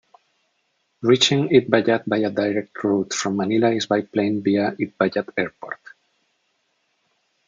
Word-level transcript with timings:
Reaching 1.03 1.49
Itbayat 1.49 2.07
by 2.09 2.17
a 2.17 2.31
direct 2.31 2.83
route 2.83 3.13
from 3.13 3.37
Manila 3.37 3.69
is 3.69 3.85
by 3.85 4.01
plane 4.01 4.41
via 4.41 4.71
Itbayat 4.79 5.29
Airport. 5.37 5.77